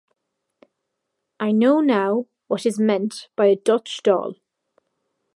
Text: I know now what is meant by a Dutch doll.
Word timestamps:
I 1.39 1.51
know 1.51 1.79
now 1.79 2.25
what 2.47 2.65
is 2.65 2.79
meant 2.79 3.27
by 3.35 3.45
a 3.45 3.55
Dutch 3.55 4.01
doll. 4.01 4.33